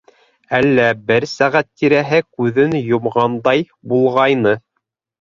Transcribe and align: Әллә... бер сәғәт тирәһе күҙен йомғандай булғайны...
Әллә... 0.59 0.85
бер 1.11 1.27
сәғәт 1.33 1.69
тирәһе 1.83 2.23
күҙен 2.31 2.75
йомғандай 2.83 3.67
булғайны... 3.95 4.61